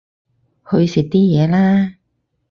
[0.67, 1.97] 去食啲嘢啦